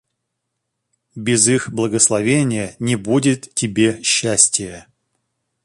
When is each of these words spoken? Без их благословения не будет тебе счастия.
Без 1.15 1.47
их 1.47 1.69
благословения 1.71 2.75
не 2.79 2.95
будет 2.95 3.53
тебе 3.53 4.01
счастия. 4.01 4.87